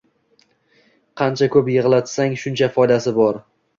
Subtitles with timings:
[1.21, 3.43] Qancha ko`p yig`lasang, shuncha foydasi bor